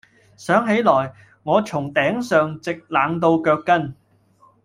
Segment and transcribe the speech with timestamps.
[0.35, 1.13] 想起來，
[1.43, 3.93] 我從頂上直冷到腳跟。